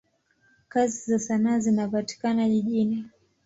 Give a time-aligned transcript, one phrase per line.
[0.69, 3.05] Kazi za sanaa zinapatikana jijini.